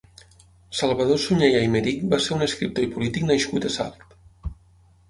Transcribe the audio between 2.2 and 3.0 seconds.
ser un escriptor i